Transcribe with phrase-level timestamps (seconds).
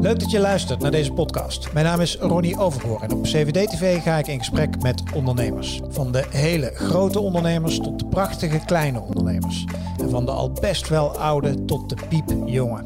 [0.00, 1.72] Leuk dat je luistert naar deze podcast.
[1.72, 5.80] Mijn naam is Ronnie Overgoor en op CVD-TV ga ik in gesprek met ondernemers.
[5.88, 9.64] Van de hele grote ondernemers tot de prachtige kleine ondernemers.
[10.00, 12.82] En van de al best wel oude tot de piepjonge.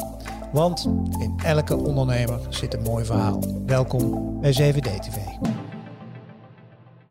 [0.53, 0.89] Want
[1.19, 3.43] in elke ondernemer zit een mooi verhaal.
[3.67, 5.17] Welkom bij CVD-TV.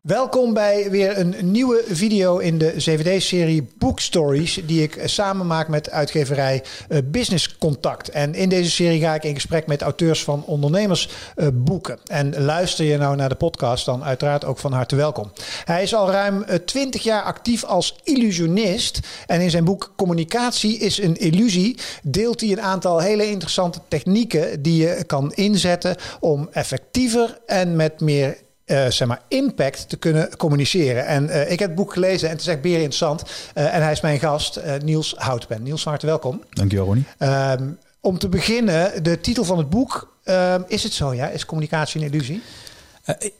[0.02, 5.68] Welkom bij weer een nieuwe video in de CVD-serie Book Stories, die ik samen maak
[5.68, 8.08] met uitgeverij uh, Business Contact.
[8.08, 11.98] En in deze serie ga ik in gesprek met auteurs van ondernemersboeken.
[12.04, 15.32] Uh, en luister je nou naar de podcast, dan uiteraard ook van harte welkom.
[15.64, 19.00] Hij is al ruim 20 uh, jaar actief als illusionist.
[19.26, 24.62] En in zijn boek Communicatie is een illusie deelt hij een aantal hele interessante technieken
[24.62, 30.36] die je kan inzetten om effectiever en met meer uh, zeg maar, impact te kunnen
[30.36, 31.06] communiceren.
[31.06, 33.22] En uh, ik heb het boek gelezen en het is echt beer interessant.
[33.54, 35.62] Uh, en hij is mijn gast, Niels Houtpen.
[35.62, 36.42] Niels, van harte welkom.
[36.50, 37.06] Dankjewel, Ronnie.
[37.18, 40.16] Um, om te beginnen, de titel van het boek.
[40.24, 41.28] Um, is het zo, ja?
[41.28, 42.42] Is communicatie een illusie?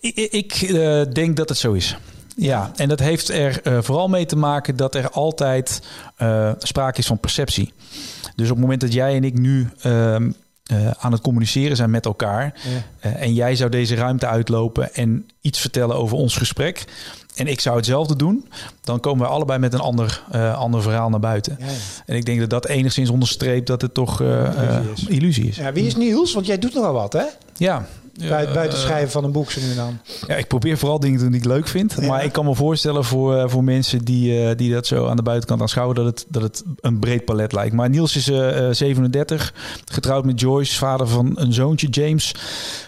[0.01, 1.97] ik, ik denk dat het zo is.
[2.37, 5.83] Ja, en dat heeft er vooral mee te maken dat er altijd
[6.59, 7.73] sprake is van perceptie.
[8.37, 10.35] Dus op het moment dat jij en ik nu um,
[10.73, 12.55] uh, aan het communiceren zijn met elkaar.
[13.03, 13.11] Ja.
[13.11, 16.85] Uh, en jij zou deze ruimte uitlopen en iets vertellen over ons gesprek.
[17.35, 18.49] En ik zou hetzelfde doen.
[18.81, 21.57] Dan komen we allebei met een ander, uh, ander verhaal naar buiten.
[21.61, 21.73] Ja, ja.
[22.07, 25.07] En ik denk dat dat enigszins onderstreept dat het toch illusie is.
[25.07, 25.57] illusie is.
[25.57, 26.33] Ja, wie is Niels?
[26.33, 27.25] Want jij doet nogal wat, hè?
[27.57, 27.87] Ja,
[28.29, 29.99] Buiten, buiten schrijven van een boek zo nu en dan.
[30.27, 31.97] Ja, ik probeer vooral dingen te doen die ik leuk vind.
[32.01, 32.07] Ja.
[32.07, 35.23] Maar ik kan me voorstellen voor, voor mensen die, uh, die dat zo aan de
[35.23, 35.97] buitenkant aanschouwen...
[35.97, 37.75] dat het, dat het een breed palet lijkt.
[37.75, 42.35] Maar Niels is uh, 37, getrouwd met Joyce, vader van een zoontje James.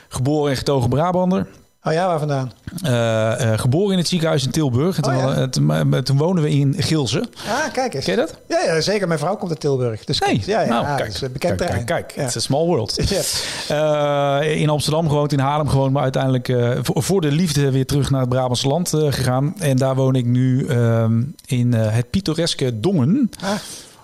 [0.09, 1.47] Geboren en getogen Brabander.
[1.87, 2.53] Oh ja, waar vandaan?
[2.85, 5.01] Uh, uh, geboren in het ziekenhuis in Tilburg.
[5.01, 5.83] En oh, toen, ja.
[5.83, 7.29] toen, toen woonden we in Gilze.
[7.49, 8.05] Ah, kijk eens.
[8.05, 8.35] Ken je dat?
[8.49, 9.07] Ja, ja zeker.
[9.07, 10.05] Mijn vrouw komt uit Tilburg.
[10.05, 12.13] Dus hey, ja, ja, nou, kijk, bekend kijk, kijk, kijk.
[12.17, 12.99] It's a small world.
[14.63, 18.21] In Amsterdam gewoond, in Haarlem gewoond, maar uiteindelijk voor, voor, de liefde weer terug naar
[18.21, 19.55] het Brabantse land gegaan.
[19.59, 23.31] En daar woon ik nu ehm, in het pittoreske Dongen.
[23.43, 23.51] Ah.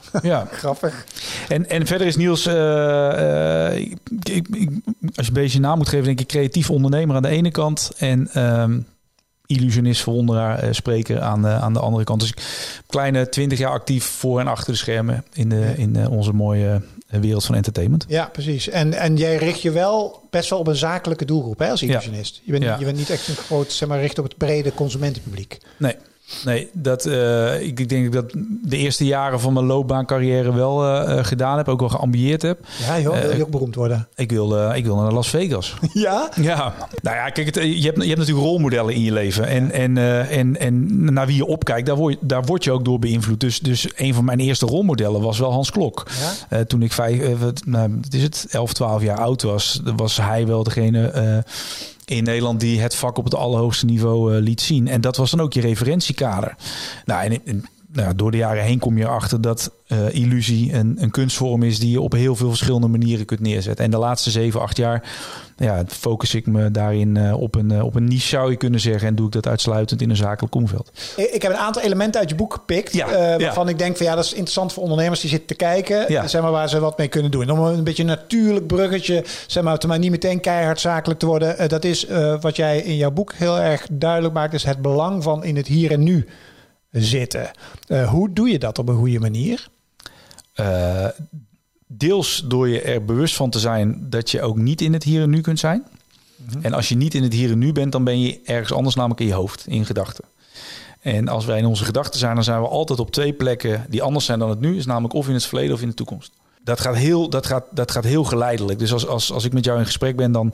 [0.22, 1.05] Ja, grappig.
[1.49, 4.71] En, en verder is Niels, uh, uh, ik, ik, ik,
[5.15, 7.91] als je een beetje naam moet geven, denk ik creatief ondernemer aan de ene kant
[7.99, 8.87] en um,
[9.47, 12.21] illusionist, verwonderaar, uh, spreker aan de, aan de andere kant.
[12.21, 12.34] Dus
[12.87, 17.44] kleine twintig jaar actief voor en achter de schermen in, de, in onze mooie wereld
[17.44, 18.05] van entertainment.
[18.09, 18.69] Ja, precies.
[18.69, 22.34] En, en jij richt je wel best wel op een zakelijke doelgroep hè, als illusionist.
[22.34, 22.43] Ja.
[22.44, 22.77] Je, bent, ja.
[22.78, 25.59] je bent niet echt een groot, zeg maar, richt op het brede consumentenpubliek.
[25.77, 25.97] Nee.
[26.44, 28.32] Nee, dat, uh, ik, ik denk dat
[28.62, 31.68] de eerste jaren van mijn loopbaancarrière wel uh, gedaan heb.
[31.68, 32.58] Ook wel geambieerd heb.
[32.86, 34.08] Ja joh, wil je ook beroemd worden?
[34.14, 35.74] Ik wil, ik wil naar Las Vegas.
[35.92, 36.30] Ja?
[36.41, 36.74] Ja.
[37.02, 39.46] Nou ja, kijk, het, je, hebt, je hebt natuurlijk rolmodellen in je leven.
[39.46, 39.96] En, en,
[40.28, 43.41] en, en naar wie je opkijkt, daar word, daar word je ook door beïnvloed.
[43.41, 46.06] Dus, dus een van mijn eerste rolmodellen was wel Hans Klok.
[46.50, 46.64] Ja?
[46.64, 50.62] toen ik vijf, nou, wat is het, 11, 12 jaar oud was, was hij wel
[50.62, 51.44] degene
[52.10, 54.88] in Nederland die het vak op het allerhoogste niveau uh, liet zien.
[54.88, 56.56] En dat was dan ook je referentiekader.
[57.04, 60.97] Nou, en, en nou, door de jaren heen kom je erachter dat uh, illusie een,
[61.01, 63.84] een kunstvorm is die je op heel veel verschillende manieren kunt neerzetten.
[63.84, 65.09] En de laatste zeven, acht jaar
[65.56, 68.81] ja, focus ik me daarin uh, op, een, uh, op een niche, zou je kunnen
[68.81, 69.09] zeggen.
[69.09, 70.91] En doe ik dat uitsluitend in een zakelijk omveld.
[71.17, 72.93] Ik heb een aantal elementen uit je boek gepikt.
[72.93, 73.06] Ja,
[73.39, 73.71] waarvan ja.
[73.71, 76.05] ik denk van ja, dat is interessant voor ondernemers die zitten te kijken.
[76.09, 76.27] Ja.
[76.27, 77.51] Zeg maar, waar ze wat mee kunnen doen.
[77.51, 81.27] Om een beetje een natuurlijk bruggetje, zeg maar, te maar niet meteen keihard zakelijk te
[81.27, 81.69] worden.
[81.69, 82.07] dat is
[82.41, 84.55] wat jij in jouw boek heel erg duidelijk maakt.
[84.55, 86.27] Is het belang van in het hier en nu
[86.91, 87.51] zitten.
[87.89, 89.69] Uh, hoe doe je dat op een goede manier?
[90.56, 91.06] Uh,
[91.87, 95.23] deels door je er bewust van te zijn dat je ook niet in het hier
[95.23, 95.84] en nu kunt zijn.
[96.37, 96.62] Mm-hmm.
[96.62, 98.95] En als je niet in het hier en nu bent, dan ben je ergens anders,
[98.95, 100.25] namelijk in je hoofd, in gedachten.
[101.01, 104.03] En als wij in onze gedachten zijn, dan zijn we altijd op twee plekken die
[104.03, 104.77] anders zijn dan het nu.
[104.77, 106.33] Is namelijk of in het verleden of in de toekomst.
[106.65, 108.78] Dat gaat heel, dat gaat, dat gaat heel geleidelijk.
[108.78, 110.53] Dus als, als, als ik met jou in gesprek ben, dan,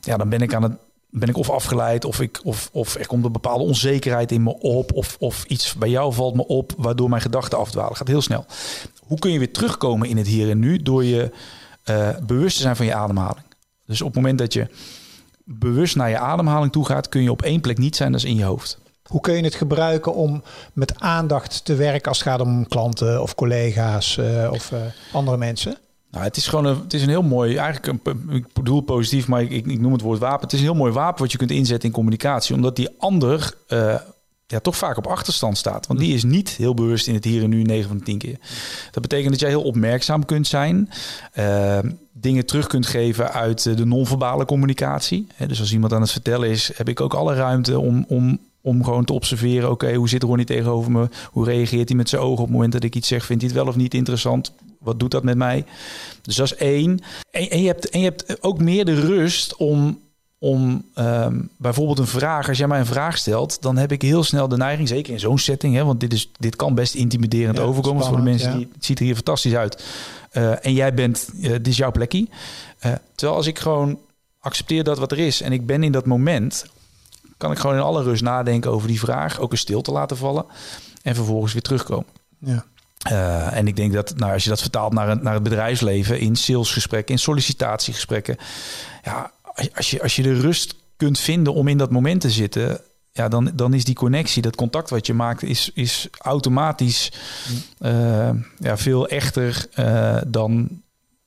[0.00, 0.72] ja, dan ben ik aan het
[1.18, 4.58] ben ik of afgeleid of, ik, of, of er komt een bepaalde onzekerheid in me
[4.58, 4.92] op.
[4.92, 7.96] Of, of iets bij jou valt me op waardoor mijn gedachten afdwalen.
[7.96, 8.44] Gaat heel snel.
[9.00, 10.82] Hoe kun je weer terugkomen in het hier en nu?
[10.82, 11.30] Door je
[11.90, 13.44] uh, bewust te zijn van je ademhaling.
[13.86, 14.68] Dus op het moment dat je
[15.44, 18.36] bewust naar je ademhaling toe gaat, kun je op één plek niet zijn, is in
[18.36, 18.78] je hoofd.
[19.06, 20.42] Hoe kun je het gebruiken om
[20.72, 24.78] met aandacht te werken als het gaat om klanten of collega's uh, of uh,
[25.12, 25.78] andere mensen?
[26.16, 29.28] Nou, het is gewoon een, het is een heel mooi, eigenlijk een, ik bedoel positief,
[29.28, 30.40] maar ik, ik, noem het woord wapen.
[30.40, 33.54] Het is een heel mooi wapen wat je kunt inzetten in communicatie, omdat die ander
[33.68, 33.94] uh,
[34.46, 35.86] ja, toch vaak op achterstand staat.
[35.86, 38.18] Want die is niet heel bewust in het hier en nu 9 van de 10
[38.18, 38.38] keer.
[38.90, 40.90] Dat betekent dat jij heel opmerkzaam kunt zijn,
[41.38, 41.78] uh,
[42.12, 45.26] dingen terug kunt geven uit de non-verbale communicatie.
[45.46, 48.84] Dus als iemand aan het vertellen is, heb ik ook alle ruimte om, om, om
[48.84, 51.08] gewoon te observeren, oké, hoe zit Ronnie tegenover me?
[51.30, 53.24] Hoe reageert hij met zijn ogen op het moment dat ik iets zeg?
[53.24, 54.52] Vindt hij het wel of niet interessant?
[54.86, 55.64] Wat doet dat met mij?
[56.22, 57.00] Dus dat is één.
[57.30, 60.00] En, en je, hebt, en je hebt ook meer de rust om,
[60.38, 64.24] om ehm, bijvoorbeeld een vraag, als jij mij een vraag stelt, dan heb ik heel
[64.24, 67.56] snel de neiging, zeker in zo'n setting, hè, want dit, is, dit kan best intimiderend
[67.56, 68.56] Ja, overkomen voor de mensen ja.
[68.56, 69.84] die het ziet er hier fantastisch uit.
[70.30, 72.28] Eh, en jij bent, eh, dit is jouw plekje.
[72.78, 73.98] Eh, terwijl als ik gewoon
[74.40, 76.66] accepteer dat wat er is en ik ben in dat moment,
[77.36, 80.44] kan ik gewoon in alle rust nadenken over die vraag, ook een stilte laten vallen
[81.02, 82.06] en vervolgens weer terugkomen.
[82.38, 82.64] Ja.
[83.02, 86.20] Eh, en ik denk dat nou, als je dat vertaalt naar, een, naar het bedrijfsleven,
[86.20, 88.36] in salesgesprekken, in sollicitatiegesprekken.
[89.02, 89.30] Ja,
[89.74, 92.80] als, je, als je de rust kunt vinden om in dat moment te zitten.
[93.12, 97.12] Ja, dan, dan is die connectie, dat contact wat je maakt, is, is automatisch
[97.78, 100.68] eh, ja, veel echter eh, dan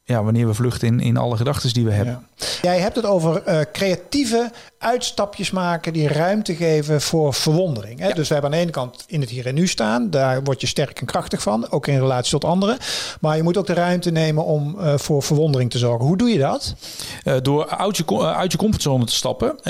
[0.04, 2.28] ja, wanneer we vluchten in, in alle gedachten die we hebben.
[2.36, 2.46] Ja.
[2.62, 8.00] Jij hebt het over creatieve uitstapjes maken die ruimte geven voor verwondering.
[8.00, 8.08] Hè?
[8.08, 8.14] Ja.
[8.14, 10.10] Dus we hebben aan de ene kant in het hier en nu staan.
[10.10, 12.78] Daar word je sterk en krachtig van, ook in relatie tot anderen.
[13.22, 16.06] Maar je moet ook de ruimte nemen om eh, voor verwondering te zorgen.
[16.06, 16.76] Hoe doe je dat?
[17.24, 19.64] Eh, door uit je, eh, uit je comfortzone te stappen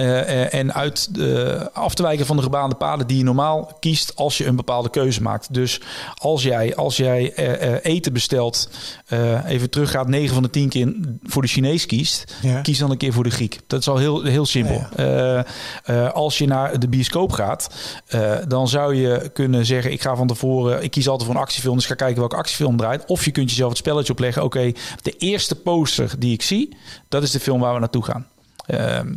[0.51, 1.09] en uit
[1.73, 4.89] af te wijken van de gebaande paden die je normaal kiest als je een bepaalde
[4.89, 5.53] keuze maakt.
[5.53, 5.81] Dus
[6.17, 7.33] als jij, als jij
[7.81, 8.69] eten bestelt,
[9.45, 12.61] even teruggaat, 9 van de 10 keer voor de Chinees kiest, Ja.
[12.61, 13.59] kies dan een keer voor de Griek.
[13.67, 14.73] Dat is al heel, heel simpel.
[14.95, 14.98] Ja,
[16.13, 17.69] als je naar de bioscoop gaat,
[18.07, 21.43] eh, dan zou je kunnen zeggen: Ik ga van tevoren, ik kies altijd voor een
[21.43, 23.05] actiefilm, dus ga kijken welke actiefilm draait.
[23.05, 26.77] Of je kunt jezelf het spelletje opleggen: Oké, de eerste poster die ik zie,
[27.09, 28.27] dat is de film waar we naartoe gaan.
[28.65, 29.13] Ehm,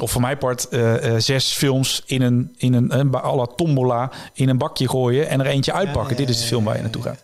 [0.00, 3.46] of voor mijn part eh, eh, zes films in een, in een, een à la
[3.56, 6.10] tombola in een bakje gooien en er eentje uitpakken.
[6.10, 7.22] ja, Dit is de film waar je naartoe gaat.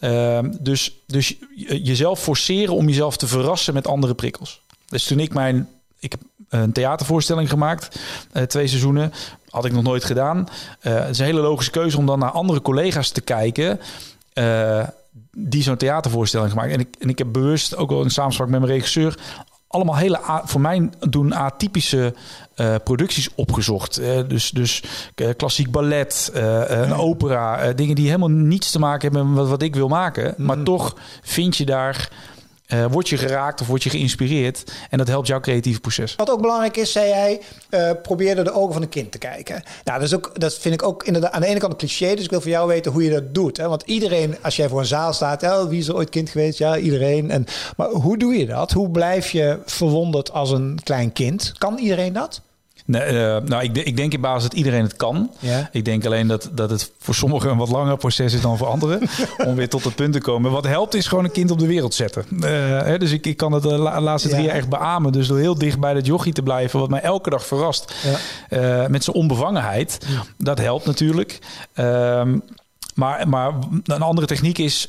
[0.00, 4.60] Ehm, dus, dus je- jezelf forceren om jezelf te verrassen met andere prikkels.
[4.88, 5.68] Dus toen ik mijn...
[6.00, 8.00] Ik heb een theatervoorstelling gemaakt,
[8.32, 9.12] eh, twee seizoenen.
[9.50, 10.48] Had ik nog nooit gedaan.
[10.80, 13.80] Eh, het is een hele logische keuze om dan naar andere collega's te kijken...
[14.32, 14.86] eh,
[15.36, 16.72] die zo'n theatervoorstelling gemaakt.
[16.72, 19.18] En ik, en ik heb bewust, ook wel in samenspraak met mijn regisseur...
[19.68, 22.14] allemaal hele, voor mij doen atypische
[22.84, 23.94] producties opgezocht.
[24.28, 24.82] Dus dus
[25.36, 27.72] klassiek ballet, een opera.
[27.72, 30.34] dingen die helemaal niets te maken hebben met wat, wat ik wil maken.
[30.36, 32.10] Maar toch vind je daar...
[32.68, 34.72] eh word je geraakt of word je geïnspireerd.
[34.90, 36.14] En dat helpt jouw creatieve proces.
[36.16, 39.18] Wat ook belangrijk is, zei jij, eh probeer door de ogen van een kind te
[39.18, 39.62] kijken.
[39.84, 42.14] Nou, dat, is ook, dat vind ik ook inderdaad aan de ene kant een cliché.
[42.14, 43.56] Dus ik wil van jou weten hoe je dat doet.
[43.56, 43.68] Hè?
[43.68, 46.58] Want iedereen, als jij voor een zaal staat, oh, wie is er ooit kind geweest?
[46.58, 47.30] Ja, iedereen.
[47.30, 48.72] En, maar hoe doe je dat?
[48.72, 51.52] Hoe blijf je verwonderd als een klein kind?
[51.58, 52.40] Kan iedereen dat?
[52.88, 55.30] Nee, eh, nou, ik, ik denk in basis dat iedereen het kan.
[55.38, 55.68] Ja.
[55.72, 58.66] Ik denk alleen dat, dat het voor sommigen een wat langer proces is dan voor
[58.66, 59.08] anderen.
[59.46, 60.50] om weer tot het punt te komen.
[60.50, 62.24] Wat helpt is gewoon een kind op de wereld zetten.
[62.40, 62.50] Eh,
[62.82, 64.46] hè, dus ik, ik kan het de la- laatste drie Ja.
[64.46, 65.12] jaar echt beamen.
[65.12, 66.80] Dus door heel dicht bij dat jochie te blijven.
[66.80, 67.94] Wat mij elke dag verrast.
[68.50, 68.82] Ja.
[68.82, 69.98] eh, met zijn onbevangenheid.
[70.36, 71.38] Dat helpt natuurlijk.
[71.72, 72.38] Ehm,
[72.94, 73.52] maar, maar
[73.84, 74.88] een andere techniek is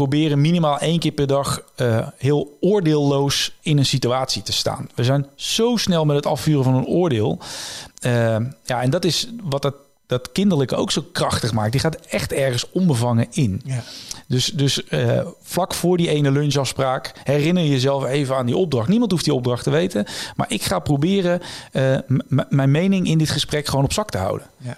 [0.00, 4.88] proberen minimaal één keer per dag eh, heel oordeelloos in een situatie te staan.
[4.94, 7.38] We zijn zo snel met het afvuren van een oordeel.
[7.98, 9.74] Eh, ja, en dat is wat dat,
[10.06, 11.72] dat kinderlijke ook zo krachtig maakt.
[11.72, 13.62] Die gaat echt ergens onbevangen in.
[13.64, 13.82] Ja.
[14.26, 18.88] Dus, dus eh, vlak voor die ene lunchafspraak herinner je jezelf even aan die opdracht.
[18.88, 20.06] Niemand hoeft die opdracht te weten.
[20.36, 21.40] Maar ik ga proberen
[22.48, 24.46] mijn mening in dit gesprek gewoon op zak te houden.
[24.56, 24.76] Ja.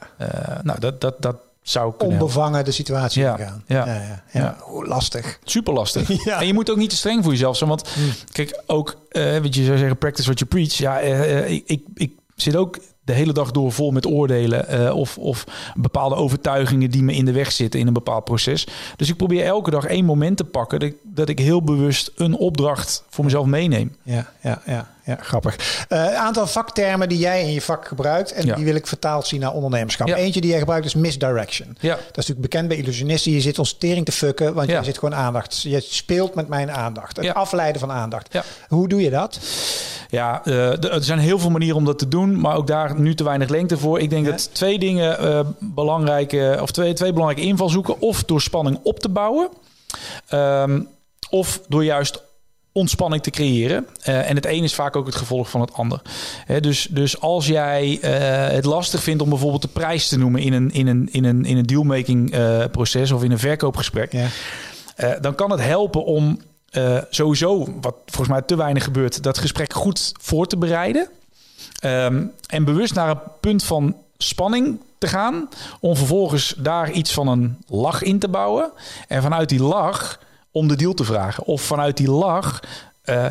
[0.63, 2.07] Nou, dat, dat, dat zou helpen.
[2.07, 3.63] Onbevangen de situatie Ja, gaan.
[3.67, 3.87] ja.
[3.87, 4.57] ja, ja, ja.
[4.61, 5.39] Hoe lastig.
[5.45, 6.09] Super lastig.
[6.25, 6.41] Ja.
[6.41, 7.71] En je moet ook niet te streng voor jezelf zijn.
[7.71, 7.89] Want
[8.33, 10.73] kijk, ook eh wat je zou zeggen, practice what you preach.
[10.73, 14.69] Ja, eh, eh, ik, ik, ik zit ook de hele dag door vol met oordelen.
[14.69, 15.45] eh, of, of
[15.75, 18.67] bepaalde overtuigingen die me in de weg zitten in een bepaald proces.
[18.97, 20.79] Dus ik probeer elke dag één moment te pakken.
[20.81, 23.97] Dat ik, dat ik heel bewust een opdracht voor mezelf meeneem.
[24.03, 25.85] Ja, ja, ja, ja grappig.
[25.89, 28.33] Eh, Een aantal vaktermen die jij in je vak gebruikt.
[28.33, 28.55] En Ja.
[28.55, 30.07] die wil ik vertaald zien naar ondernemerschap.
[30.09, 30.17] Ja.
[30.17, 31.77] Eentje die jij gebruikt is misdirection.
[31.81, 31.95] Ja.
[31.95, 33.33] Dat is natuurlijk bekend bij illusionisten.
[33.33, 35.63] Je zit ons tering te fucken, want je zit gewoon aandacht.
[35.63, 37.17] Je speelt met mijn aandacht.
[37.17, 38.39] Het afleiden van aandacht.
[38.69, 39.39] Hoe doe je dat?
[40.09, 43.15] Ja, eh, er zijn heel veel manieren om dat te doen, maar ook daar nu
[43.15, 44.01] te weinig lengte voor.
[44.01, 44.31] Ik denk Ja.
[44.31, 49.09] dat twee dingen eh, belangrijke, of twee, twee belangrijke invalshoeken, of door spanning op te
[49.09, 49.49] bouwen,
[50.29, 50.81] ehm,
[51.31, 52.23] of door juist
[52.73, 53.87] ontspanning te creëren.
[54.03, 56.03] Eh, en het een is vaak ook het gevolg van het ander.
[56.61, 60.53] Dus, dus als jij eh, het lastig vindt om bijvoorbeeld de prijs te noemen in
[60.53, 62.35] een, in een, in een, in een dealmaking
[62.71, 65.19] proces of in een verkoopgesprek, Ja.
[65.21, 66.41] dan kan het helpen om
[67.11, 71.09] sowieso, wat volgens mij te weinig gebeurt, dat gesprek goed voor te bereiden.
[71.83, 75.49] Ehm, en bewust naar een punt van spanning te gaan.
[75.81, 78.71] Om vervolgens daar iets van een lach in te bouwen.
[79.09, 80.21] En vanuit die lach
[80.51, 81.45] om de deal te vragen.
[81.45, 82.63] Of vanuit die lach
[83.03, 83.27] eh,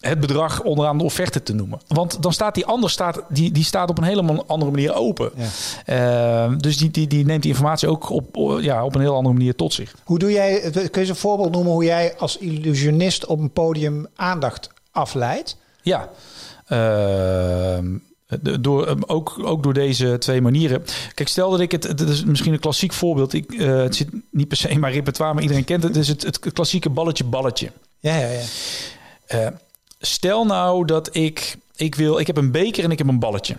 [0.00, 1.80] het bedrag onderaan de offerte te noemen.
[1.86, 5.30] Want dan staat die ander staat, die, die staat op een helemaal andere manier open.
[5.86, 6.46] Ja.
[6.48, 9.34] Uh, dus die, die, die neemt die informatie ook op, ja, op een heel andere
[9.34, 9.94] manier tot zich.
[10.04, 13.50] Hoe doe jij, kun je eens een voorbeeld noemen hoe jij als illusionist op een
[13.50, 15.56] podium aandacht afleidt?
[15.82, 16.08] Ja.
[16.72, 17.78] Uh,
[18.60, 20.84] door, ook, ook door deze twee manieren.
[21.14, 23.32] Kijk, stel dat ik het, het is misschien een klassiek voorbeeld.
[23.32, 25.94] Ik, uh, het zit niet per se in mijn repertoire, maar iedereen kent het.
[25.94, 27.72] Het is het, het klassieke balletje-balletje.
[27.98, 28.42] Ja, ja, ja.
[29.34, 29.56] Uh,
[29.98, 33.56] stel nou dat ik, ik wil, ik heb een beker en ik heb een balletje.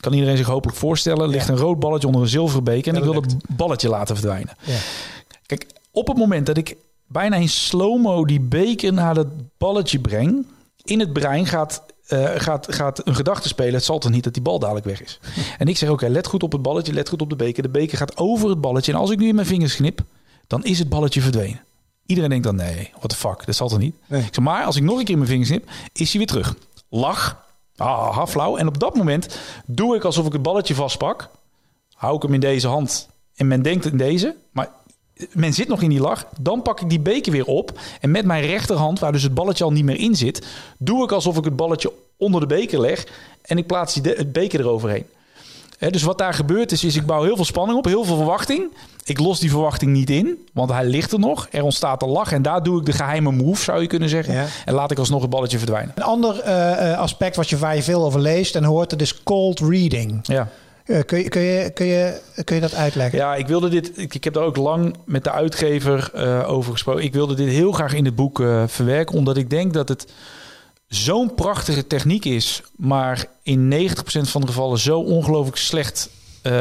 [0.00, 1.22] Kan iedereen zich hopelijk voorstellen.
[1.22, 1.52] Er ligt ja.
[1.52, 4.56] een rood balletje onder een zilveren beker en ik wil het balletje laten verdwijnen.
[4.60, 4.78] Ja.
[5.46, 9.26] Kijk, op het moment dat ik bijna in slow-mo die beker naar dat
[9.58, 10.46] balletje breng,
[10.84, 13.74] in het brein gaat uh, gaat, gaat een gedachte spelen.
[13.74, 15.20] Het zal toch niet dat die bal dadelijk weg is.
[15.58, 17.62] en ik zeg, oké, let goed op het balletje, let goed op de beker.
[17.62, 18.92] De beker gaat over het balletje.
[18.92, 20.00] En als ik nu in mijn vingers knip,
[20.46, 21.60] dan is het balletje verdwenen.
[22.06, 23.96] Iedereen denkt dan, nee, what the fuck, dat zal toch niet?
[24.06, 24.20] Nee.
[24.20, 26.26] Ik zeg, maar als ik nog een keer in mijn vingers knip, is hij weer
[26.26, 26.56] terug.
[26.88, 27.44] Lach,
[27.76, 28.56] ah, flauw.
[28.56, 31.28] En op dat moment doe ik alsof ik het balletje vastpak.
[31.94, 33.08] Hou ik hem in deze hand.
[33.34, 34.68] En men denkt in deze, maar
[35.32, 36.26] men zit nog in die lach.
[36.40, 37.78] Dan pak ik die beker weer op.
[38.00, 40.46] En met mijn rechterhand, waar dus het balletje al niet meer in zit,
[40.78, 43.06] doe ik alsof ik het balletje onder de beker leg.
[43.42, 45.06] En ik plaats die het beker eroverheen.
[45.78, 48.16] He, dus wat daar gebeurt is, is ik bouw heel veel spanning op, heel veel
[48.16, 48.72] verwachting.
[49.04, 51.48] Ik los die verwachting niet in, want hij ligt er nog.
[51.50, 54.34] Er ontstaat een lach en daar doe ik de geheime move, zou je kunnen zeggen.
[54.34, 54.46] Ja.
[54.64, 55.92] En laat ik alsnog het balletje verdwijnen.
[55.94, 59.22] Een ander uh, aspect wat je, waar je veel over leest en hoort, dat is
[59.22, 60.18] cold reading.
[60.22, 60.48] Ja.
[60.86, 63.18] Uh, kun, je, je, dat uitleggen?
[63.18, 63.92] Ja, ik wilde dit.
[63.94, 67.04] Ik, heb daar ook lang met de uitgever uh, over gesproken.
[67.04, 70.12] Ik wilde dit heel graag in het boek uh, verwerken, omdat ik denk dat het
[70.88, 76.10] zo'n prachtige techniek is, maar in 90% van de gevallen zo ongelooflijk slecht.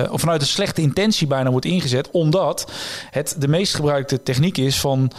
[0.10, 2.72] Of vanuit een slechte intentie bijna wordt ingezet, omdat
[3.12, 5.12] het de meest gebruikte techniek is van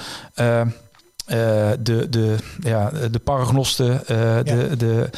[1.27, 4.43] uh, uh, de, de, ja, de paragnosten, ja.
[4.43, 5.11] de, de,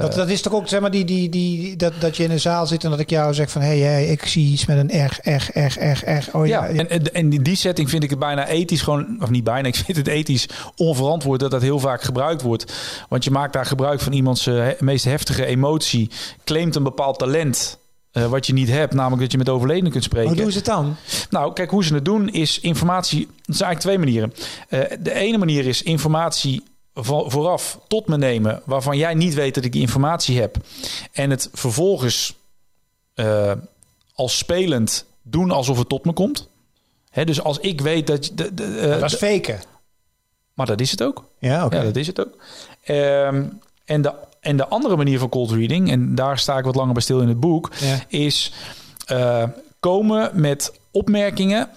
[0.00, 2.40] dat, dat is toch ook, zeg maar, die, die, die, dat, dat je in een
[2.40, 3.62] zaal zit en dat ik jou zeg van...
[3.62, 6.36] hé, hey, hey, ik zie iets met een R, R, R, R, R.
[6.36, 9.16] Oh, ja, ja, en, en in die setting vind ik het bijna ethisch gewoon...
[9.20, 12.72] of niet bijna, ik vind het ethisch onverantwoord dat dat heel vaak gebruikt wordt.
[13.08, 16.10] Want je maakt daar gebruik van iemands meest heftige emotie...
[16.44, 17.78] claimt een bepaald talent...
[18.16, 20.28] Uh, wat je niet hebt, namelijk dat je met overledenen kunt spreken.
[20.28, 20.96] Hoe doen ze het dan?
[21.30, 23.26] Nou, kijk, hoe ze het doen is informatie...
[23.26, 24.32] Dat zijn eigenlijk twee manieren.
[24.68, 26.62] Uh, de ene manier is informatie
[26.94, 28.62] vooraf tot me nemen...
[28.64, 30.56] waarvan jij niet weet dat ik die informatie heb.
[31.12, 32.34] En het vervolgens
[33.14, 33.52] uh,
[34.14, 36.48] als spelend doen alsof het tot me komt.
[37.10, 38.30] Hè, dus als ik weet dat...
[38.34, 39.60] De, de, dat is faken.
[40.54, 41.24] Maar dat is het ook.
[41.38, 41.76] Ja, oké.
[41.76, 42.36] Ja, dat is het ook.
[42.88, 44.12] Um, en de
[44.46, 47.20] en de andere manier van cold reading, en daar sta ik wat langer bij stil
[47.20, 47.98] in het boek, ja.
[48.08, 48.52] is
[49.12, 49.42] uh,
[49.80, 51.68] komen met opmerkingen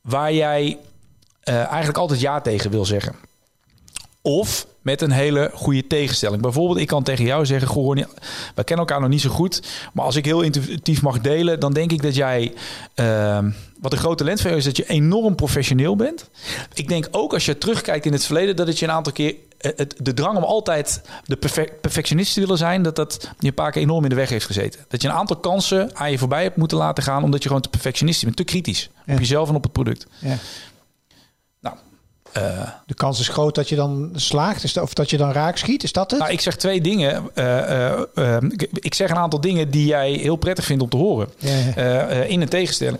[0.00, 0.78] waar jij
[1.44, 3.14] uh, eigenlijk altijd ja tegen wil zeggen.
[4.26, 6.42] Of met een hele goede tegenstelling.
[6.42, 7.96] Bijvoorbeeld, ik kan tegen jou zeggen: Goh,
[8.54, 9.62] we kennen elkaar nog niet zo goed.
[9.92, 12.54] Maar als ik heel intuïtief mag delen, dan denk ik dat jij.
[12.94, 13.38] Uh,
[13.80, 16.28] wat een groot talent van jou is, dat je enorm professioneel bent.
[16.74, 19.34] Ik denk ook als je terugkijkt in het verleden, dat het je een aantal keer.
[19.58, 23.54] Het, de drang om altijd de perfect, perfectionist te willen zijn, dat dat je een
[23.54, 24.80] paar keer enorm in de weg heeft gezeten.
[24.88, 27.62] Dat je een aantal kansen aan je voorbij hebt moeten laten gaan, omdat je gewoon
[27.62, 29.12] te perfectionistisch bent, te kritisch Ja.
[29.12, 30.06] op jezelf en op het product.
[30.18, 30.36] Ja.
[32.38, 35.32] Uh, De kans is groot dat je dan slaagt, is dat, of dat je dan
[35.32, 35.82] raak schiet.
[35.82, 36.20] Is dat het?
[36.20, 37.30] Nou, ik zeg twee dingen.
[37.34, 40.96] Uh, uh, ik, ik zeg een aantal dingen die jij heel prettig vindt om te
[40.96, 41.28] horen.
[41.38, 41.74] Ja,
[42.06, 42.98] in een tegenstelling.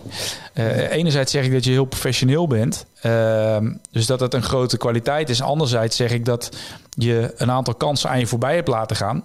[0.89, 2.85] enerzijds zeg ik dat je heel professioneel bent.
[3.01, 5.41] Ehm, dus dat dat een grote kwaliteit is.
[5.41, 6.49] Anderzijds zeg ik dat
[6.89, 9.23] je een aantal kansen aan je voorbij hebt laten gaan.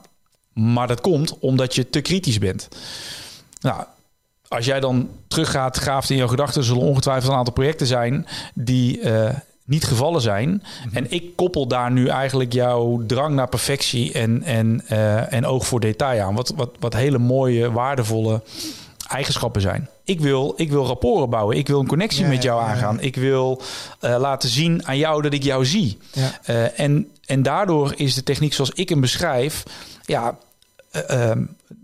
[0.52, 2.69] Maar dat komt omdat je te kritisch bent.
[3.61, 3.85] Nou,
[4.49, 9.00] als jij dan teruggaat, graaft in jouw gedachten, zullen ongetwijfeld een aantal projecten zijn die
[9.71, 10.49] niet gevallen zijn.
[10.49, 10.93] Mm-hmm.
[10.93, 15.67] En ik koppel daar nu eigenlijk jouw drang naar perfectie en, en, uh, en oog
[15.67, 16.35] voor detail aan.
[16.35, 18.43] Wat, wat, wat hele mooie, waardevolle
[19.09, 19.89] eigenschappen zijn.
[20.05, 21.57] Ik wil, ik wil rapporten bouwen.
[21.57, 22.73] Ik wil een connectie Ja, met jou ja, ja.
[22.73, 23.00] aangaan.
[23.00, 23.62] Ik wil
[24.00, 25.99] uh, laten zien aan jou dat ik jou zie.
[26.17, 29.62] Uh, en, en daardoor is de techniek zoals ik hem beschrijf...
[30.05, 30.39] Ja,
[31.11, 31.30] uh,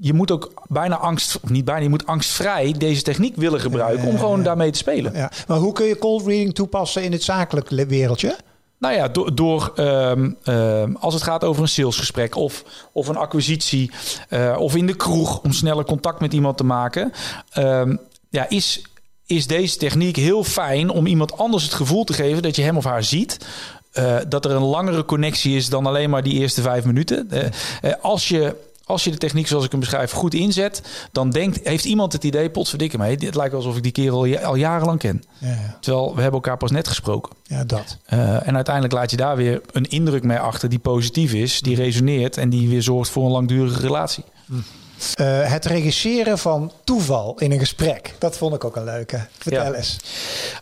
[0.00, 4.08] je moet ook bijna angst, of niet bijna, je moet angstvrij deze techniek willen gebruiken
[4.08, 5.14] om gewoon daarmee te spelen.
[5.14, 5.30] Ja.
[5.46, 8.36] Maar hoe kun je cold reading toepassen in het zakelijk le- wereldje?
[8.78, 13.16] Nou ja, door, door um, um, als het gaat over een salesgesprek of, of een
[13.16, 13.90] acquisitie
[14.30, 17.12] uh, of in de kroeg om sneller contact met iemand te maken,
[17.58, 17.98] um,
[18.30, 18.82] ja, is,
[19.26, 22.76] is deze techniek heel fijn om iemand anders het gevoel te geven dat je hem
[22.76, 23.46] of haar ziet.
[23.92, 27.30] Uh, dat er een langere connectie is dan alleen maar die eerste vijf minuten.
[27.32, 28.56] Uh, als je
[28.87, 32.25] als je de techniek zoals ik hem beschrijf goed inzet, dan denkt, heeft iemand het
[32.25, 35.25] idee, potverdikke mij, het lijkt alsof ik die kerel al, jarenlang ken.
[35.38, 35.76] Ja, ja.
[35.81, 37.37] Terwijl we hebben elkaar pas net gesproken.
[37.43, 37.99] ja dat.
[38.12, 41.76] Uh, en uiteindelijk laat je daar weer een indruk mee achter die positief is, die
[41.76, 44.25] resoneert en die weer zorgt voor een langdurige relatie.
[44.50, 48.14] Uh, het regisseren van toeval in een gesprek.
[48.19, 49.26] Dat vond ik ook een leuke.
[49.38, 49.73] Vertel Ja.
[49.73, 49.99] eens.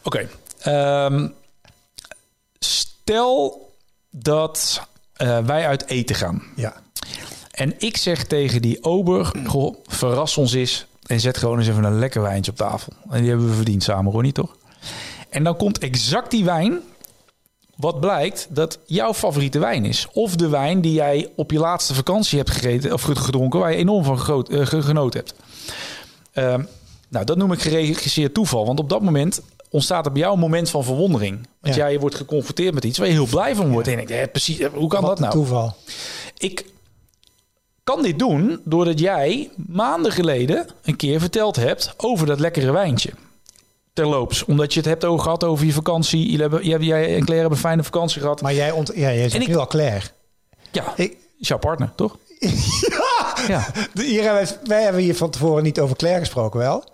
[0.02, 0.28] Oké.
[0.61, 1.28] ehm,
[2.59, 3.73] stel
[4.11, 4.81] dat
[5.14, 6.43] eh, wij uit eten gaan.
[6.57, 6.83] Ja.
[7.54, 11.84] En ik zeg tegen die ober, goh, verras ons eens en zet gewoon eens even
[11.84, 12.92] een lekker wijntje op tafel.
[13.11, 14.56] En die hebben we verdiend samen, Ronnie, toch?
[15.30, 16.78] En dan komt exact die wijn,
[17.76, 20.06] wat blijkt dat jouw favoriete wijn is.
[20.12, 23.76] Of de wijn die jij op je laatste vakantie hebt gegeten of gedronken, waar je
[23.76, 25.34] enorm van eh, ge- genoten hebt.
[26.32, 26.62] Ehm,
[27.08, 28.66] nou, dat noem ik geregisseerd toeval.
[28.66, 31.49] Want op dat moment ontstaat er bij jou een moment van verwondering.
[31.61, 31.88] Want Ja.
[31.88, 33.88] jij wordt geconfronteerd met iets waar je heel blij van wordt.
[33.88, 35.32] En ik denk, precies, hoe kan Wat dat nou?
[35.32, 35.76] toeval.
[36.38, 36.64] Ik
[37.84, 43.10] kan dit doen doordat jij maanden geleden een keer verteld hebt over dat lekkere wijntje.
[43.92, 46.22] Terloops, omdat je het hebt over gehad over je vakantie.
[46.24, 48.42] Jullie hebben, jij, jij en Claire hebben een fijne vakantie gehad.
[48.42, 50.06] Maar jij, ont ja, jij zegt En ik- nu al Claire.
[50.70, 52.16] ja, Ik, is jouw partner, toch?
[53.48, 53.66] Ja.
[53.94, 56.84] hier hebben wij, wij hebben hier van tevoren niet over Claire gesproken, wel?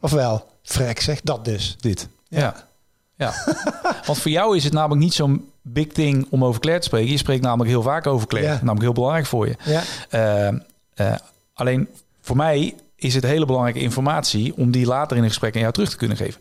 [0.00, 0.46] Of wel?
[0.62, 1.76] Frek zeg, dat dus.
[1.80, 2.08] Dit.
[2.28, 2.66] Ja.
[3.16, 3.34] ja.
[4.06, 7.10] Want voor jou is het namelijk niet zo'n big thing om over Claire te spreken.
[7.10, 8.50] Je spreekt namelijk heel vaak over Claire.
[8.50, 8.56] Ja.
[8.58, 9.54] Namelijk heel belangrijk voor je.
[9.64, 9.82] Ja.
[10.08, 10.48] Eh,
[10.94, 11.14] eh,
[11.54, 11.88] alleen
[12.20, 15.72] voor mij is het hele belangrijke informatie om die later in een gesprek aan jou
[15.72, 16.40] terug te kunnen geven.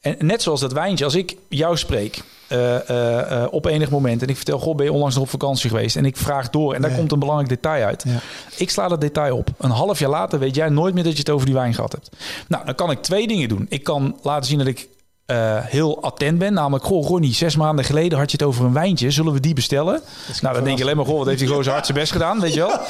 [0.00, 4.36] En net zoals dat wijntje, als ik jou spreek eh, op enig moment en ik
[4.36, 5.96] vertel, goh, ben je onlangs nog op vakantie geweest?
[5.96, 6.96] En ik vraag door en daar Ja.
[6.96, 8.04] komt een belangrijk detail uit.
[8.06, 8.20] Ja.
[8.56, 9.48] Ik sla dat detail op.
[9.58, 11.92] Een half jaar later weet jij nooit meer dat je het over die wijn gehad
[11.92, 12.10] hebt.
[12.48, 13.66] Nou, dan kan ik twee dingen doen.
[13.68, 14.88] Ik kan laten zien dat ik
[15.30, 16.52] eh, heel attent ben.
[16.52, 19.10] Namelijk, goh, Ronnie, zes maanden geleden had je het over een wijntje.
[19.10, 20.00] Zullen we die bestellen?
[20.40, 22.40] Nou, dan denk je alleen maar, goh, wat heeft gewoon zo hard zijn best gedaan,
[22.40, 22.78] weet je wel?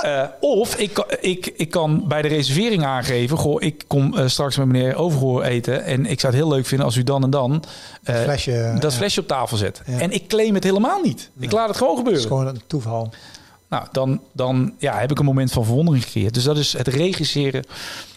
[0.00, 4.26] Eh, of ik, kan- ik, ik kan bij de reservering aangeven, goh, ik kom eh,
[4.28, 5.84] straks met meneer Overgoor eten.
[5.84, 7.62] En ik zou het heel leuk vinden als u dan en dan
[8.02, 9.82] flesje, dat flesje op tafel zet.
[9.86, 9.98] Ja.
[9.98, 11.30] En ik claim het helemaal niet.
[11.38, 12.22] Ik laat het gewoon Het gebeuren.
[12.22, 13.10] is gewoon een toeval.
[13.68, 16.34] Nou, dan, dan ja, heb ik een moment van verwondering gecreëerd.
[16.34, 17.64] Dus dat is het regisseren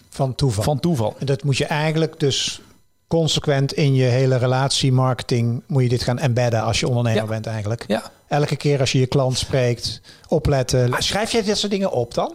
[0.09, 0.63] Van toeval.
[0.63, 1.15] van toeval.
[1.19, 2.61] En dat moet je eigenlijk dus
[3.07, 7.27] consequent in je hele relatiemarketing moet je dit gaan embedden als je ondernemer Ja.
[7.29, 7.83] bent eigenlijk.
[7.87, 8.11] Ja.
[8.27, 10.93] Elke keer als je je klant spreekt, opletten.
[10.97, 12.33] Schrijf jij dit soort dingen op dan?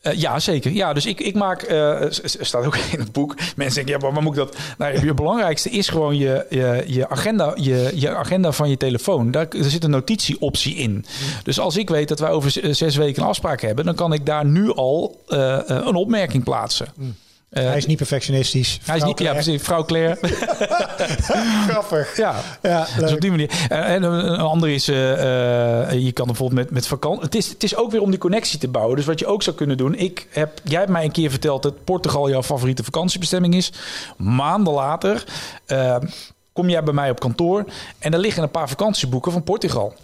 [0.00, 0.70] Eh, ja, zeker.
[0.72, 1.60] Ja, dus ik, ik maak,
[2.10, 3.34] s- staat ook in het boek.
[3.56, 4.56] Mensen denken, ja, maar moet ik dat?
[4.78, 9.30] Nou, je belangrijkste is gewoon je, je, je, agenda, je, je agenda van je telefoon.
[9.30, 11.04] Daar er zit een notitieoptie in.
[11.42, 14.26] Dus als ik weet dat wij over zes weken een afspraak hebben, dan kan ik
[14.26, 16.86] daar nu al eh, een opmerking plaatsen.
[17.52, 18.80] Eh, Hij is niet perfectionistisch.
[18.84, 20.18] hij is niet, ja, precies, vrouw Claire.
[21.68, 22.16] Grappig.
[22.16, 23.50] ja, Ja, Dus op die manier.
[23.68, 27.22] En, en een andere is, eh, eh, je kan bijvoorbeeld met, met vakantie.
[27.22, 28.96] Het is, het is ook weer om die connectie te bouwen.
[28.96, 29.94] Dus wat je ook zou kunnen doen.
[29.94, 33.72] Ik heb, jij hebt mij een keer verteld dat Portugal jouw favoriete vakantiebestemming is.
[34.16, 35.24] Maanden later
[35.66, 35.96] eh,
[36.52, 37.64] kom jij bij mij op kantoor
[37.98, 39.94] en er liggen een paar vakantieboeken van Portugal.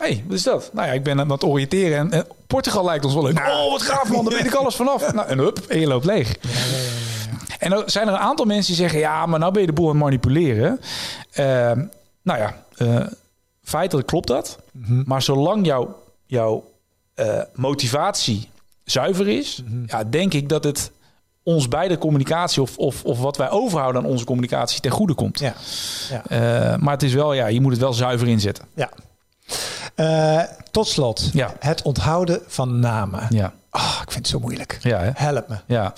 [0.00, 0.70] Hey, wat is dat?
[0.72, 3.38] Nou ja, ik ben aan het oriënteren en Portugal lijkt ons wel leuk.
[3.38, 5.12] Oh, wat gaaf man, daar weet ik alles vanaf.
[5.12, 6.36] Nou, en hup, en je loopt leeg.
[7.58, 9.72] En dan zijn er een aantal mensen die zeggen: ja, maar nou ben je de
[9.72, 10.80] boel aan het manipuleren.
[11.30, 11.72] Eh,
[12.22, 13.06] nou ja, eh,
[13.62, 14.58] feitelijk klopt dat.
[15.04, 16.64] Maar zolang jouw, jouw
[17.14, 18.48] eh, motivatie
[18.84, 20.90] zuiver is, ja, denk ik dat het
[21.42, 25.38] ons beide communicatie of, of, of wat wij overhouden aan onze communicatie ten goede komt.
[25.38, 25.54] Ja.
[26.10, 26.22] Ja.
[26.26, 28.64] Eh, maar het is wel, ja, je moet het wel zuiver inzetten.
[28.74, 28.90] ja.
[29.94, 31.54] Eh, tot slot, Ja.
[31.58, 33.26] het onthouden van namen.
[33.30, 34.78] Ja, Ah, ik vind het zo moeilijk.
[34.82, 35.10] ja, hè?
[35.14, 35.56] Help me.
[35.66, 35.92] Ja.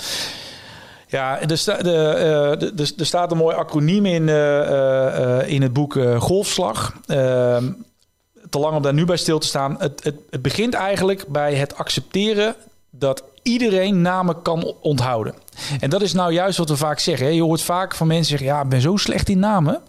[1.09, 5.63] Ja, er, sta, de, eh, de, de- er staat een mooi acroniem in, eh, in
[5.63, 6.93] het boek Golfslag.
[7.07, 7.71] Ehm,
[8.51, 9.77] te lang om daar nu bij stil te staan.
[9.79, 12.55] Het, het, het begint eigenlijk bij het accepteren
[12.91, 15.35] dat iedereen namen kan onthouden.
[15.81, 17.27] En dat is nou juist wat we vaak zeggen.
[17.27, 17.33] Hè.
[17.33, 19.81] Je hoort vaak van mensen zeggen: Ja, ik ben zo slecht in namen.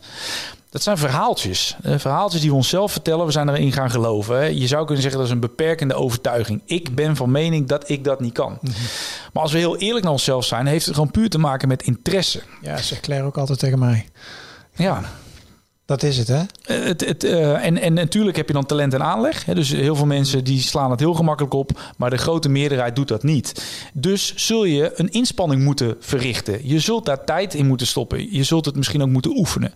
[0.73, 1.75] Dat zijn verhaaltjes.
[1.83, 3.25] Eh, verhaaltjes die we onszelf vertellen.
[3.25, 4.35] We zijn erin gaan geloven.
[4.35, 4.45] Hè.
[4.45, 6.61] Je zou kunnen zeggen dat is een beperkende overtuiging.
[6.65, 8.59] Ik ben van mening dat ik dat niet kan.
[9.33, 11.83] Maar als we heel eerlijk naar onszelf zijn, heeft het gewoon puur te maken met
[11.83, 12.41] interesse.
[12.61, 14.05] Ja, zegt Claire ook altijd tegen mij.
[14.75, 15.01] Ja,
[15.85, 16.41] Dat is het, hè?
[16.65, 19.45] Eh, Het, het, eh, en, en natuurlijk heb je dan talent en aanleg.
[19.45, 19.55] Hè.
[19.55, 21.81] Dus heel veel mensen die slaan het heel gemakkelijk op.
[21.97, 23.63] Maar de grote meerderheid doet dat niet.
[23.93, 26.67] Dus zul je een inspanning moeten verrichten.
[26.67, 28.33] Je zult daar tijd in moeten stoppen.
[28.33, 29.73] Je zult het misschien ook moeten oefenen.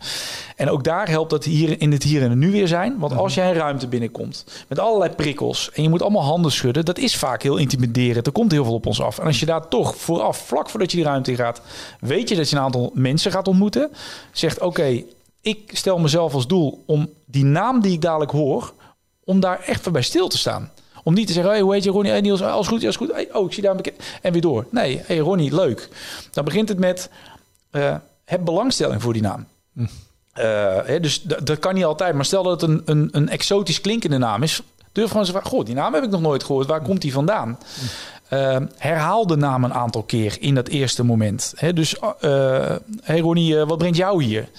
[0.55, 2.97] En ook daar helpt dat hier in het hier en het nu weer zijn.
[2.99, 5.71] Want als jij een ruimte binnenkomt met allerlei prikkels...
[5.73, 6.85] en je moet allemaal handen schudden...
[6.85, 8.25] dat is vaak heel intimiderend.
[8.25, 9.19] Er komt heel veel op ons af.
[9.19, 11.61] En als je daar toch vooraf, vlak voordat je die ruimte in gaat...
[11.99, 13.91] weet je dat je een aantal mensen gaat ontmoeten.
[14.31, 15.03] Zegt, oké,
[15.47, 18.73] ik stel mezelf als doel om die naam die ik dadelijk hoor,
[19.23, 20.71] om daar echt bij stil te staan.
[21.03, 22.11] Om niet te zeggen, hey, hoe heet je Ronnie?
[22.11, 23.11] Hey Niels, alles goed, alles goed.
[23.11, 24.01] Hey, oh, ik zie daar een bekend.
[24.21, 24.65] En weer door.
[24.71, 25.89] Nee, hey Ronnie, leuk.
[26.31, 27.09] Dan begint het met,
[27.71, 29.45] uh, heb belangstelling voor die naam.
[29.73, 29.81] Hm.
[29.81, 29.87] Uh,
[30.83, 32.13] hè, dus dat kan niet altijd.
[32.15, 34.61] Maar stel dat het een, een, een exotisch klinkende naam is.
[34.91, 36.67] Durf gewoon te vragen, goh, die naam heb ik nog nooit gehoord.
[36.67, 37.57] Waar komt die vandaan?
[38.33, 41.53] Uh, herhaal de naam een aantal keer in dat eerste moment.
[41.55, 44.49] He, dus, uh, hey Ronnie, uh, wat brengt jou hier?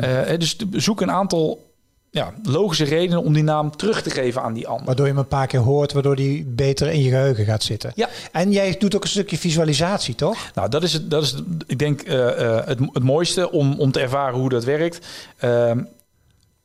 [0.00, 1.72] Uh, dus zoek een aantal
[2.10, 4.86] ja, logische redenen om die naam terug te geven aan die ander.
[4.86, 7.92] Waardoor je hem een paar keer hoort, waardoor die beter in je geheugen gaat zitten.
[7.94, 8.08] Ja.
[8.32, 10.50] En jij doet ook een stukje visualisatie, toch?
[10.54, 11.10] Nou, dat is het.
[11.10, 15.06] Dat is, het, ik denk het, het mooiste om, om te ervaren hoe dat werkt.
[15.36, 15.82] Ehm,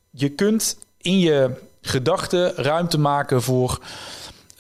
[0.10, 1.50] je kunt in je
[1.82, 3.80] gedachten ruimte maken voor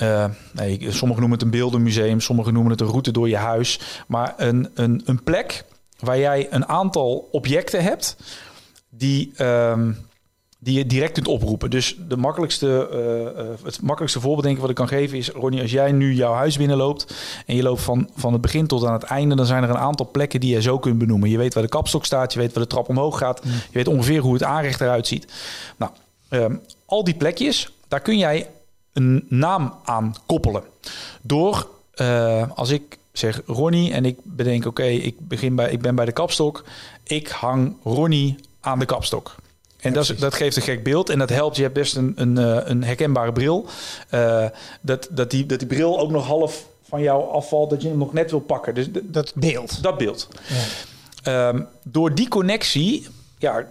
[0.01, 3.79] uh, nee, sommigen noemen het een beeldenmuseum, sommigen noemen het een route door je huis.
[4.07, 5.65] Maar een, een, een plek
[5.99, 8.17] waar jij een aantal objecten hebt
[8.89, 9.97] die, um,
[10.59, 11.69] die je direct kunt oproepen.
[11.69, 15.29] Dus de makkelijkste, uh, uh, het makkelijkste voorbeeld denk ik wat ik kan geven is...
[15.29, 17.13] Ronnie, als jij nu jouw huis binnenloopt
[17.45, 19.35] en je loopt van, van het begin tot aan het einde...
[19.35, 21.29] dan zijn er een aantal plekken die je zo kunt benoemen.
[21.29, 23.45] Je weet waar de kapstok staat, je weet waar de trap omhoog gaat...
[23.45, 23.51] Mm.
[23.51, 25.27] je weet ongeveer hoe het aanrecht eruit ziet.
[25.77, 25.91] Nou,
[26.29, 28.47] um, al die plekjes, daar kun jij
[28.99, 30.63] een naam aan koppelen.
[31.21, 35.81] Door, uh, als ik zeg Ronnie en ik bedenk, oké, okay, ik begin bij, ik
[35.81, 36.63] ben bij de kapstok.
[37.03, 39.35] Ik hang Ronnie aan de kapstok.
[39.79, 41.55] En dat, is, dat, geeft een gek beeld en dat helpt.
[41.55, 42.38] Je hebt best een, een,
[42.69, 43.65] een herkenbare bril.
[44.13, 44.45] Uh,
[44.81, 47.97] dat, dat, die, dat die bril ook nog half van jou afvalt, dat je hem
[47.97, 48.75] nog net wil pakken.
[48.75, 49.83] Dus dat beeld.
[49.83, 50.27] Dat beeld.
[51.23, 51.47] Ja.
[51.47, 53.07] Um, door die connectie
[53.38, 53.65] ja,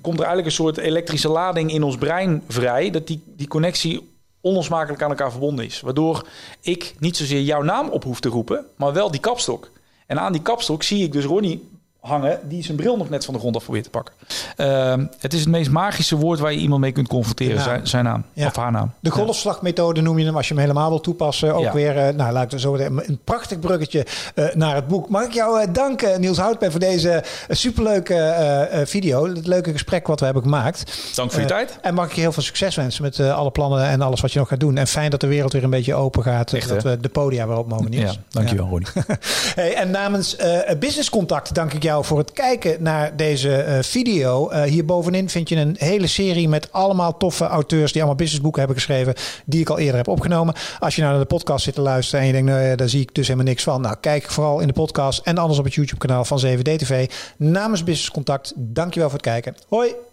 [0.00, 2.90] komt er eigenlijk een soort elektrische lading in ons brein vrij.
[2.90, 4.11] Dat die, die connectie
[4.42, 5.80] onlosmakelijk aan elkaar verbonden is.
[5.80, 6.28] Waardoor
[6.60, 9.70] ik niet zozeer jouw naam op hoef te roepen, maar wel die kapstok.
[10.06, 11.68] En aan die kapstok zie ik dus Ronnie
[12.02, 14.14] hangen die zijn bril nog net van de grond af probeert te pakken.
[14.56, 18.04] Uh, het is het meest magische woord waar je iemand mee kunt confronteren, zijn, zijn,
[18.04, 18.46] naam ja.
[18.46, 18.92] of haar naam.
[19.00, 21.54] De golfslagmethode noem je hem als je hem helemaal wil toepassen.
[21.54, 21.72] Ook ja.
[21.72, 25.08] weer, uh, nou laat ik zo een prachtig bruggetje uh, naar het boek.
[25.08, 29.28] Mag ik jou uh, danken, Niels Houtpen, voor deze superleuke video.
[29.28, 31.12] Het leuke gesprek wat we hebben gemaakt.
[31.14, 31.78] Dank voor je tijd.
[31.82, 34.38] En mag ik je heel veel succes wensen met alle plannen en alles wat je
[34.38, 34.76] nog gaat doen.
[34.76, 36.52] En fijn dat de wereld weer een beetje open gaat.
[36.52, 38.12] Echt, dat we de podia weer op mogen, Niels.
[38.12, 38.70] Ja, dankjewel, ja.
[38.70, 38.88] Ronnie.
[39.54, 40.36] hey, en namens
[40.78, 44.50] Business Contact dank ik jou voor het kijken naar deze uh, video.
[44.50, 48.60] Uh, hier bovenin vind je een hele serie met allemaal toffe auteurs die allemaal businessboeken
[48.60, 50.54] hebben geschreven, die ik al eerder heb opgenomen.
[50.78, 53.00] Als je nou naar de podcast zit te luisteren en je denkt, nou, daar zie
[53.00, 53.80] ik dus helemaal niks van.
[53.80, 57.10] Nou, kijk vooral in de podcast en anders op het YouTube kanaal van 7D TV.
[57.36, 59.54] Namens Business Contact, dankjewel voor het kijken.
[59.68, 60.11] Hoi!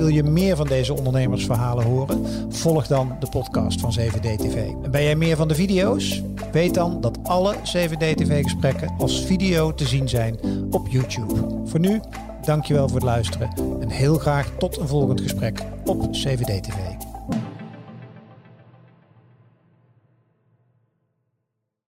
[0.00, 2.26] Wil je meer van deze ondernemersverhalen horen?
[2.48, 4.54] Volg dan de podcast van 7D TV.
[4.82, 6.22] En ben jij meer van de video's?
[6.52, 10.38] Weet dan dat alle 7D TV gesprekken als video te zien zijn
[10.70, 11.34] op YouTube.
[11.64, 12.00] Voor nu,
[12.44, 17.09] dankjewel voor het luisteren en heel graag tot een volgend gesprek op 7D TV.